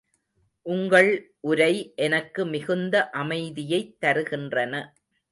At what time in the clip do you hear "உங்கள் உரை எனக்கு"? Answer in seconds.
0.65-2.45